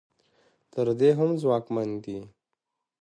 تر 0.73 0.87
دې 0.99 1.09
هم 1.17 1.29
ځواکمن 1.41 1.89
دي. 2.03 2.19